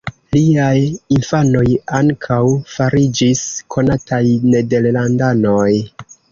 [0.35, 0.77] Liaj
[1.15, 1.65] infanoj
[1.99, 2.41] ankaŭ
[2.77, 3.45] fariĝis
[3.77, 4.25] konataj
[4.57, 5.71] nederlandanoj.